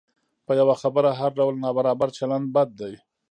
په 0.45 0.51
یوه 0.59 0.75
خبره 0.81 1.09
هر 1.19 1.31
ډول 1.39 1.55
نابرابر 1.63 2.09
چلند 2.17 2.45
بد 2.55 2.69
دی. 2.79 2.93